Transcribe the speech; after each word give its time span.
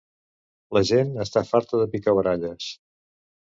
La 0.77 0.81
gent 0.91 1.11
està 1.27 1.45
farta 1.51 1.83
de 1.83 1.87
picabaralles 1.93 2.73